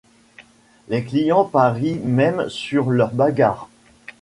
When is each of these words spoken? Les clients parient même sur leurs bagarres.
Les 0.87 1.03
clients 1.03 1.45
parient 1.45 1.99
même 2.03 2.49
sur 2.49 2.89
leurs 2.89 3.13
bagarres. 3.13 3.69